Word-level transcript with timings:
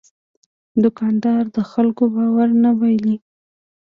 دوکاندار 0.83 1.43
د 1.55 1.57
خلکو 1.71 2.03
باور 2.15 2.49
نه 2.63 2.71
بایلي. 2.79 3.15